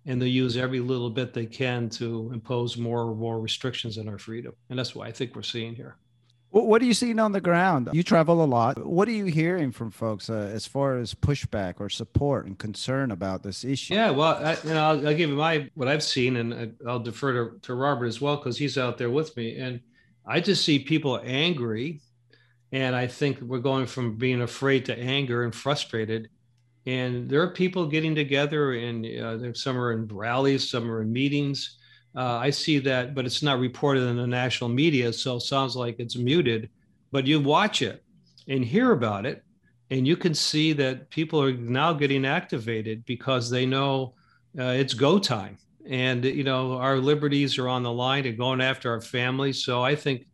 [0.09, 4.09] And they use every little bit they can to impose more and more restrictions on
[4.09, 4.55] our freedom.
[4.71, 5.97] And that's what I think we're seeing here.
[6.51, 7.91] What are you seeing on the ground?
[7.93, 8.85] You travel a lot.
[8.87, 13.11] What are you hearing from folks uh, as far as pushback or support and concern
[13.11, 13.93] about this issue?
[13.93, 17.01] Yeah, well, I, you know, I'll, I'll, give you my what I've seen, and I'll
[17.01, 19.59] defer to, to Robert as well because he's out there with me.
[19.59, 19.81] And
[20.27, 22.01] I just see people angry,
[22.73, 26.31] and I think we're going from being afraid to anger and frustrated.
[26.89, 31.13] And there are people getting together, and uh, some are in rallies, some are in
[31.13, 31.79] meetings
[32.19, 35.77] uh, I see that, but it's not reported in the national media, so it sounds
[35.77, 36.69] like it's muted.
[37.13, 38.03] But you watch it
[38.49, 39.45] and hear about it,
[39.91, 44.15] and you can see that people are now getting activated because they know
[44.59, 48.61] uh, it's go time, and you know our liberties are on the line and going
[48.61, 49.65] after our families.
[49.65, 50.27] So I think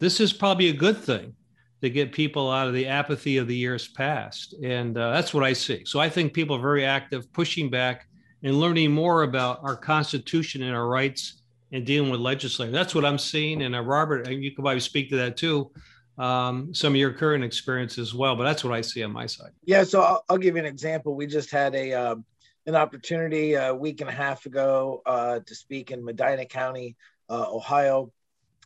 [0.00, 1.34] this is probably a good thing
[1.80, 5.44] to get people out of the apathy of the years past, and uh, that's what
[5.44, 5.84] I see.
[5.84, 8.08] So I think people are very active, pushing back
[8.42, 12.72] and learning more about our Constitution and our rights and dealing with legislators.
[12.72, 13.62] That's what I'm seeing.
[13.62, 15.70] And uh, Robert, you could probably speak to that too.
[16.18, 19.26] Um, some of your current experience as well, but that's what I see on my
[19.26, 19.52] side.
[19.64, 21.14] Yeah, so I'll, I'll give you an example.
[21.14, 22.24] We just had a um,
[22.66, 26.96] an opportunity a week and a half ago uh, to speak in Medina County,
[27.30, 28.12] uh, Ohio,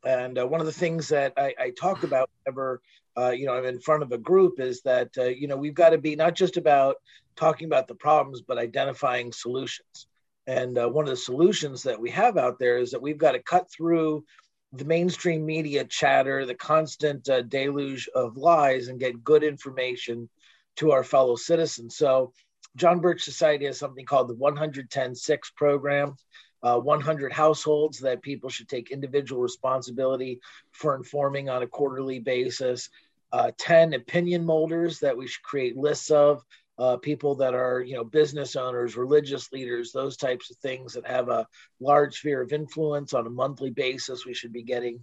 [0.02, 2.80] and uh, one of the things that I, I talk about whenever
[3.16, 5.74] uh, you know I'm in front of a group is that uh, you know we've
[5.74, 6.96] got to be not just about
[7.36, 10.06] talking about the problems, but identifying solutions.
[10.46, 13.32] And uh, one of the solutions that we have out there is that we've got
[13.32, 14.24] to cut through
[14.72, 20.28] the mainstream media chatter, the constant uh, deluge of lies, and get good information
[20.76, 21.96] to our fellow citizens.
[21.96, 22.32] So,
[22.74, 25.14] John Birch Society has something called the 110
[25.56, 26.16] program.
[26.62, 32.88] Uh, 100 households that people should take individual responsibility for informing on a quarterly basis.
[33.32, 36.44] Uh, 10 opinion molders that we should create lists of
[36.78, 41.06] uh, people that are you know business owners religious leaders those types of things that
[41.06, 41.46] have a
[41.80, 44.98] large sphere of influence on a monthly basis we should be getting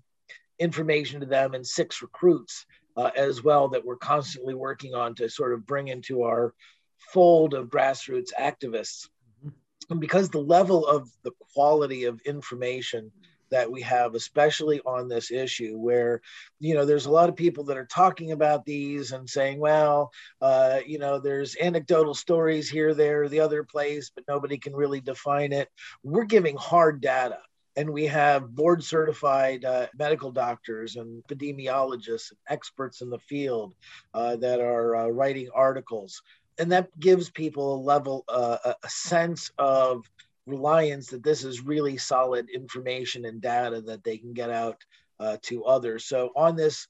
[0.59, 2.65] information to them and six recruits
[2.97, 6.53] uh, as well that we're constantly working on to sort of bring into our
[7.13, 9.07] fold of grassroots activists.
[9.89, 13.11] And because the level of the quality of information
[13.51, 16.21] that we have, especially on this issue, where
[16.59, 20.11] you know there's a lot of people that are talking about these and saying, well,
[20.41, 25.01] uh, you know, there's anecdotal stories here, there, the other place, but nobody can really
[25.01, 25.69] define it.
[26.03, 27.39] We're giving hard data.
[27.75, 33.73] And we have board certified uh, medical doctors and epidemiologists and experts in the field
[34.13, 36.21] uh, that are uh, writing articles.
[36.59, 40.05] And that gives people a level, uh, a sense of
[40.45, 44.77] reliance that this is really solid information and data that they can get out
[45.19, 46.05] uh, to others.
[46.05, 46.87] So on this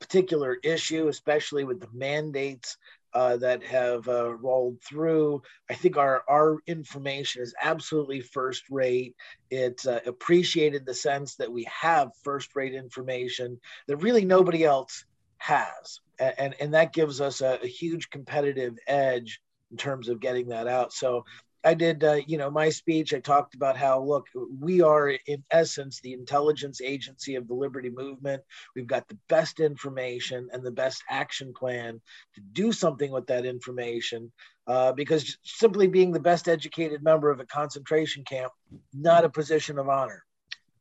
[0.00, 2.76] particular issue, especially with the mandates
[3.12, 5.42] uh, that have uh, rolled through.
[5.68, 9.16] I think our our information is absolutely first rate.
[9.50, 15.04] It's uh, appreciated the sense that we have first rate information that really nobody else
[15.38, 19.40] has, and and, that gives us a, a huge competitive edge
[19.70, 20.92] in terms of getting that out.
[20.92, 21.24] So
[21.62, 23.12] I did, uh, you know, my speech.
[23.12, 24.26] I talked about how, look,
[24.58, 28.42] we are in essence the intelligence agency of the liberty movement.
[28.74, 32.00] We've got the best information and the best action plan
[32.34, 34.32] to do something with that information.
[34.66, 38.52] Uh, because simply being the best educated member of a concentration camp,
[38.94, 40.24] not a position of honor,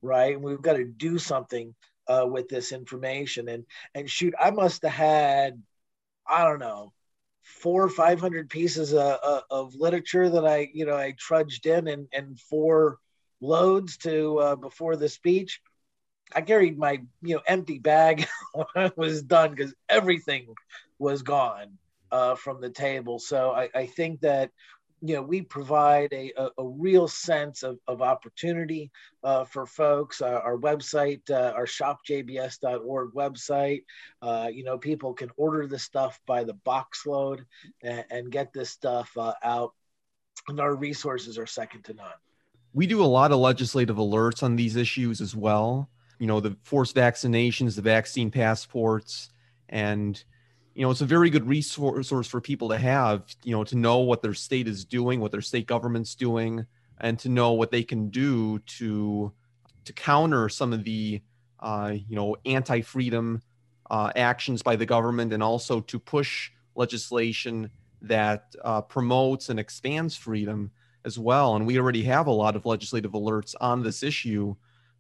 [0.02, 0.36] right?
[0.36, 1.74] And we've got to do something
[2.10, 3.48] uh, with this information.
[3.48, 5.62] And and shoot, I must have had,
[6.28, 6.92] I don't know,
[7.44, 11.88] four or five hundred pieces of, of, literature that I, you know, I trudged in
[11.88, 12.98] and, and four
[13.42, 15.62] loads to uh, before the speech.
[16.36, 20.54] I carried my, you know, empty bag when I was done because everything
[21.00, 21.78] was gone
[22.12, 23.20] uh, from the table.
[23.20, 24.52] So I, I think that
[25.02, 28.92] you know, we provide a, a, a real sense of, of opportunity
[29.24, 30.22] uh, for folks.
[30.22, 33.84] Uh, our website, uh, our shopjbs.org website,
[34.22, 37.46] uh, you know, people can order the stuff by the box load
[37.84, 39.74] and, and get this stuff uh, out.
[40.48, 42.08] And our resources are second to none.
[42.74, 45.90] We do a lot of legislative alerts on these issues as well.
[46.20, 49.30] You know, the forced vaccinations, the vaccine passports,
[49.70, 50.22] and
[50.76, 54.00] you know, it's a very good resource for people to have, you know, to know
[54.00, 56.66] what their state is doing, what their state government's doing,
[57.00, 59.34] and to know what they can do to
[59.86, 61.22] to counter some of the,
[61.62, 63.42] uh, you know, anti-freedom
[63.90, 67.70] uh, actions by the government, and also to push legislation
[68.02, 70.72] that uh, promotes and expands freedom
[71.06, 71.56] as well.
[71.56, 74.56] And we already have a lot of legislative alerts on this issue.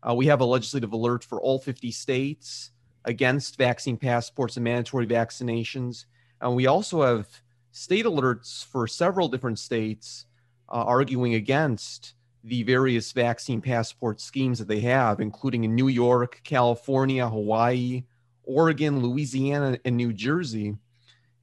[0.07, 2.72] Uh, we have a legislative alert for all 50 states
[3.06, 6.06] against vaccine passports and mandatory vaccinations.
[6.41, 7.28] And we also have
[7.72, 10.26] state alerts for several different states
[10.70, 16.41] uh, arguing against the various vaccine passport schemes that they have, including in New York,
[16.43, 18.04] California, Hawaii,
[18.43, 20.76] Oregon, Louisiana, and New Jersey.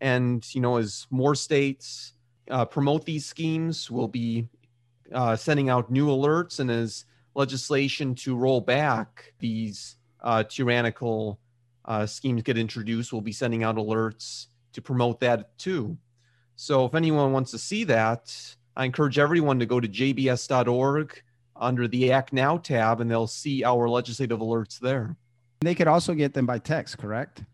[0.01, 2.15] And, you know, as more states
[2.51, 4.49] uh, promote these schemes, we'll be
[5.13, 6.61] uh, sending out new alerts.
[6.61, 7.05] And as
[7.35, 11.39] legislation to roll back these uh, tyrannical
[11.87, 15.97] uh, schemes get introduced, we'll be sending out alerts to promote that too.
[16.57, 21.23] So if anyone wants to see that, I encourage everyone to go to jbs.org
[21.55, 25.17] under the Act Now tab, and they'll see our legislative alerts there.
[25.61, 27.45] They could also get them by text, correct?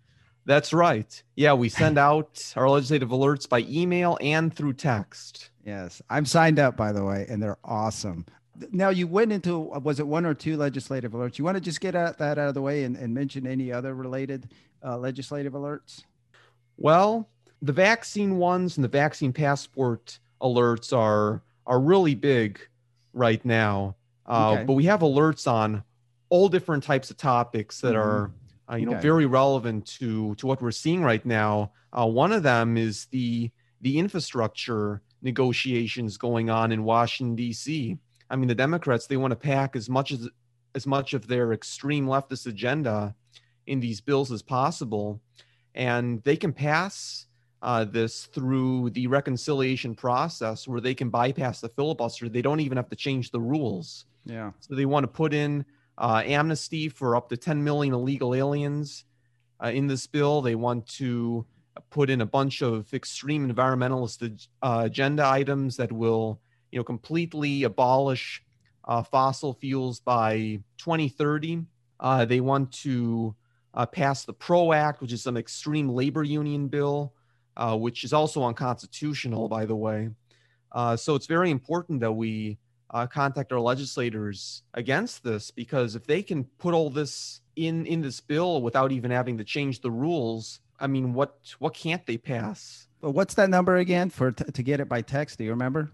[0.44, 1.22] That's right.
[1.36, 5.50] Yeah, we send out our legislative alerts by email and through text.
[5.64, 8.26] Yes, I'm signed up by the way, and they're awesome
[8.70, 11.80] now you went into was it one or two legislative alerts you want to just
[11.80, 14.48] get that out of the way and, and mention any other related
[14.84, 16.04] uh, legislative alerts
[16.76, 17.28] well
[17.62, 22.60] the vaccine ones and the vaccine passport alerts are are really big
[23.12, 23.94] right now
[24.26, 24.64] uh, okay.
[24.64, 25.82] but we have alerts on
[26.28, 28.08] all different types of topics that mm-hmm.
[28.08, 28.30] are
[28.70, 29.00] uh, you know okay.
[29.02, 33.50] very relevant to to what we're seeing right now uh, one of them is the
[33.80, 37.96] the infrastructure negotiations going on in washington d.c
[38.32, 40.28] I mean, the Democrats they want to pack as much as
[40.74, 43.14] as much of their extreme leftist agenda
[43.66, 45.20] in these bills as possible,
[45.74, 47.26] and they can pass
[47.60, 52.28] uh, this through the reconciliation process where they can bypass the filibuster.
[52.28, 54.06] They don't even have to change the rules.
[54.24, 54.52] Yeah.
[54.60, 55.64] So they want to put in
[55.98, 59.04] uh, amnesty for up to 10 million illegal aliens
[59.62, 60.42] uh, in this bill.
[60.42, 61.46] They want to
[61.90, 66.40] put in a bunch of extreme environmentalist uh, agenda items that will
[66.72, 68.42] you know, completely abolish
[68.84, 71.64] uh, fossil fuels by 2030.
[72.00, 73.34] Uh, they want to
[73.74, 77.14] uh, pass the PRO Act, which is an extreme labor union bill,
[77.56, 80.10] uh, which is also unconstitutional, by the way.
[80.72, 82.58] Uh, so it's very important that we
[82.90, 88.00] uh, contact our legislators against this because if they can put all this in in
[88.00, 92.16] this bill without even having to change the rules, I mean, what what can't they
[92.16, 92.88] pass?
[93.00, 95.38] But what's that number again for t- to get it by text?
[95.38, 95.90] Do you remember?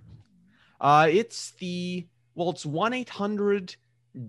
[0.81, 3.77] Uh, it's the well, it's one eight hundred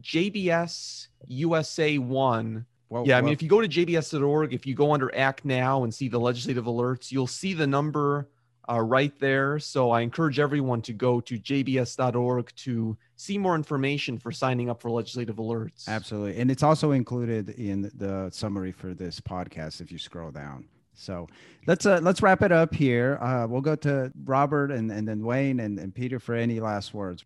[0.02, 2.66] JBS USA one.
[2.90, 5.84] Well, yeah, I mean, if you go to jbs.org, if you go under Act Now
[5.84, 8.28] and see the legislative alerts, you'll see the number
[8.70, 9.60] uh, right there.
[9.60, 14.82] So I encourage everyone to go to jbs.org to see more information for signing up
[14.82, 15.88] for legislative alerts.
[15.88, 16.40] Absolutely.
[16.40, 20.66] And it's also included in the summary for this podcast if you scroll down.
[21.00, 21.28] So
[21.66, 23.18] let's uh, let's wrap it up here.
[23.22, 26.94] Uh, we'll go to Robert and, and then Wayne and, and Peter for any last
[26.94, 27.26] words.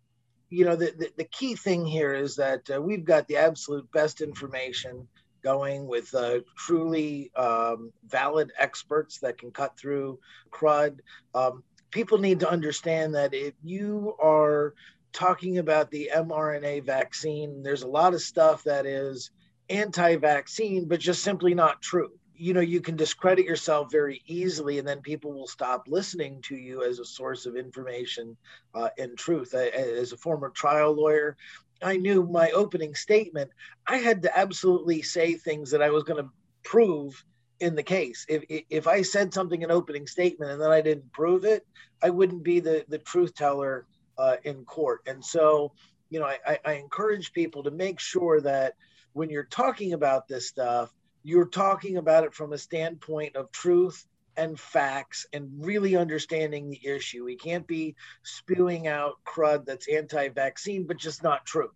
[0.50, 3.90] You know, the, the, the key thing here is that uh, we've got the absolute
[3.92, 5.08] best information
[5.42, 10.18] going with uh, truly um, valid experts that can cut through
[10.52, 11.00] crud.
[11.34, 14.74] Um, people need to understand that if you are
[15.12, 19.30] talking about the mRNA vaccine, there's a lot of stuff that is
[19.68, 22.10] anti vaccine, but just simply not true.
[22.36, 26.56] You know, you can discredit yourself very easily, and then people will stop listening to
[26.56, 28.36] you as a source of information
[28.74, 29.54] uh, and truth.
[29.56, 31.36] I, as a former trial lawyer,
[31.82, 33.50] I knew my opening statement,
[33.86, 36.30] I had to absolutely say things that I was going to
[36.64, 37.24] prove
[37.60, 38.26] in the case.
[38.28, 41.66] If, if I said something in opening statement and then I didn't prove it,
[42.02, 43.86] I wouldn't be the, the truth teller
[44.18, 45.00] uh, in court.
[45.06, 45.72] And so,
[46.10, 48.74] you know, I, I encourage people to make sure that
[49.12, 50.93] when you're talking about this stuff,
[51.24, 54.06] you're talking about it from a standpoint of truth
[54.36, 57.24] and facts and really understanding the issue.
[57.24, 61.70] We can't be spewing out crud that's anti vaccine, but just not true.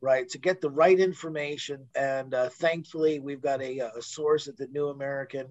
[0.00, 0.28] Right.
[0.30, 1.86] To get the right information.
[1.94, 5.46] And uh, thankfully, we've got a, a, source at the New American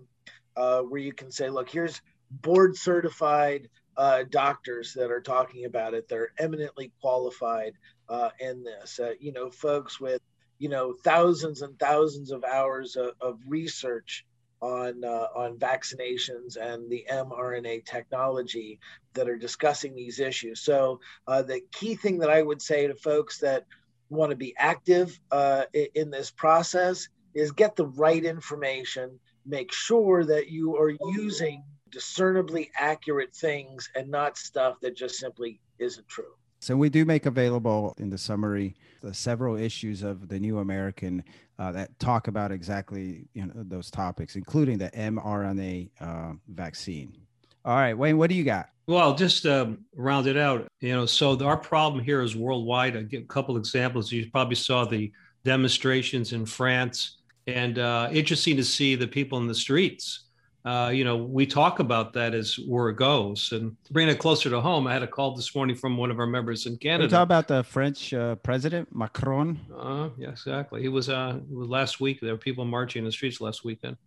[0.55, 5.95] uh, where you can say, look, here's board certified uh, doctors that are talking about
[5.95, 6.07] it.
[6.07, 7.73] They're eminently qualified
[8.09, 8.99] uh, in this.
[8.99, 10.21] Uh, you know, folks with
[10.59, 14.25] you know thousands and thousands of hours of, of research
[14.61, 18.79] on uh, on vaccinations and the mRNA technology
[19.13, 20.61] that are discussing these issues.
[20.61, 23.65] So uh, the key thing that I would say to folks that
[24.09, 29.19] want to be active uh, in this process is get the right information.
[29.45, 35.59] Make sure that you are using discernibly accurate things and not stuff that just simply
[35.77, 36.33] isn't true.
[36.63, 41.21] So we do make available in the summary the several issues of the New American
[41.59, 47.17] uh, that talk about exactly you know those topics, including the mRNA uh, vaccine.
[47.65, 48.69] All right, Wayne, what do you got?
[48.87, 50.65] Well, just um, round it out.
[50.79, 52.95] You know, so our problem here is worldwide.
[52.95, 54.09] I a couple examples.
[54.09, 55.11] You probably saw the
[55.43, 60.22] demonstrations in France, and uh, interesting to see the people in the streets
[60.65, 63.51] uh, you know, we talk about that as where it goes.
[63.51, 66.19] And bringing it closer to home, I had a call this morning from one of
[66.19, 67.09] our members in Canada.
[67.09, 69.59] Talk about the French uh, president Macron.
[69.77, 70.81] Uh, yeah, exactly.
[70.81, 72.21] He was, uh, last week.
[72.21, 73.97] There were people marching in the streets last weekend.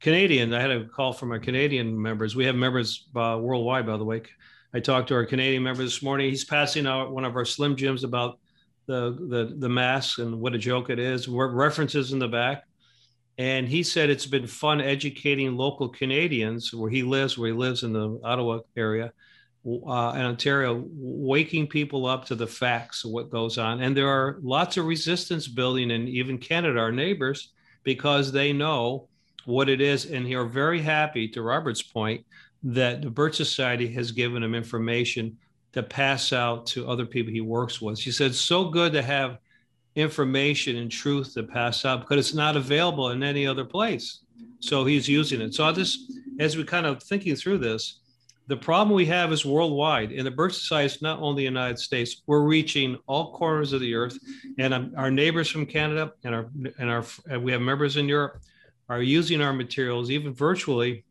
[0.00, 0.54] Canadian.
[0.54, 2.34] I had a call from our Canadian members.
[2.34, 4.22] We have members uh, worldwide, by the way.
[4.72, 6.30] I talked to our Canadian member this morning.
[6.30, 8.38] He's passing out one of our Slim Jims about
[8.86, 11.26] the the the mask and what a joke it is.
[11.26, 12.64] References in the back
[13.38, 17.84] and he said it's been fun educating local Canadians where he lives, where he lives
[17.84, 19.12] in the Ottawa area,
[19.64, 23.80] uh, in Ontario, waking people up to the facts of what goes on.
[23.80, 27.52] And there are lots of resistance building in even Canada, our neighbors,
[27.84, 29.08] because they know
[29.44, 30.06] what it is.
[30.06, 32.26] And are very happy, to Robert's point,
[32.64, 35.38] that the Birch Society has given him information
[35.74, 38.00] to pass out to other people he works with.
[38.00, 39.38] She said, so good to have
[39.98, 44.20] information and truth to pass out because it's not available in any other place.
[44.60, 45.54] So he's using it.
[45.54, 48.00] So just, as we kind of thinking through this,
[48.46, 51.78] the problem we have is worldwide, and the Birch Society is not only the United
[51.78, 52.22] States.
[52.26, 54.18] We're reaching all corners of the earth,
[54.58, 58.08] and um, our neighbors from Canada and our and our and we have members in
[58.08, 58.40] Europe
[58.88, 61.04] are using our materials, even virtually,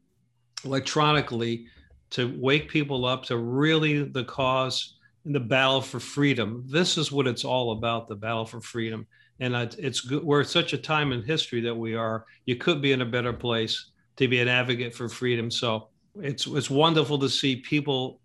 [0.65, 1.67] electronically,
[2.09, 4.96] to wake people up to really the cause
[5.27, 6.63] in the battle for freedom.
[6.65, 9.05] This is what it's all about the battle for freedom.
[9.39, 10.23] And it's good.
[10.23, 12.25] We're at such a time in history that we are.
[12.45, 15.51] You could be in a better place to be an advocate for freedom.
[15.51, 18.19] So it's it's wonderful to see people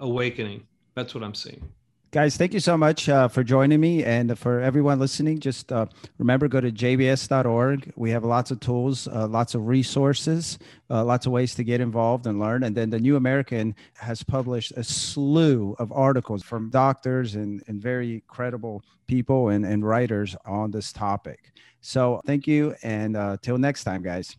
[0.00, 0.66] awakening.
[0.94, 1.68] That's what I'm seeing.
[2.10, 4.02] Guys, thank you so much uh, for joining me.
[4.02, 5.84] And for everyone listening, just uh,
[6.16, 7.92] remember go to jbs.org.
[7.96, 11.82] We have lots of tools, uh, lots of resources, uh, lots of ways to get
[11.82, 12.64] involved and learn.
[12.64, 17.78] And then the New American has published a slew of articles from doctors and, and
[17.78, 21.52] very credible people and, and writers on this topic.
[21.82, 22.74] So thank you.
[22.82, 24.34] And uh, till next time, guys.